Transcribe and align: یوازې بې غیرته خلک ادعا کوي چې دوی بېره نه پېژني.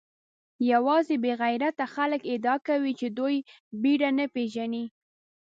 یوازې 0.71 1.15
بې 1.23 1.31
غیرته 1.41 1.85
خلک 1.95 2.21
ادعا 2.33 2.55
کوي 2.67 2.93
چې 2.99 3.07
دوی 3.17 3.35
بېره 3.81 4.09
نه 4.17 4.25
پېژني. 4.35 4.85